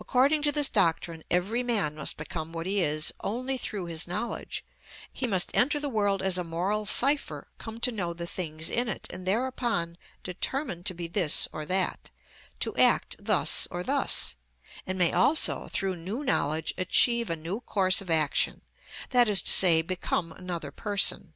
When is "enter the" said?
5.54-5.90